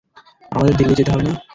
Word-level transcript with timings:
আমাদের 0.51 0.73
দিল্লি 0.75 0.95
যেতে 0.95 1.11
হবে 1.11 1.23
না? 1.23 1.33